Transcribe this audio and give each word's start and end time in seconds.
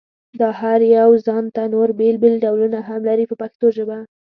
دا 0.39 0.49
هر 0.61 0.79
یو 0.97 1.09
ځانته 1.25 1.61
نور 1.73 1.89
بېل 1.99 2.15
بېل 2.21 2.35
ډولونه 2.43 2.79
هم 2.87 3.01
لري 3.09 3.25
په 3.27 3.35
پښتو 3.41 3.65
ژبه. 3.77 3.97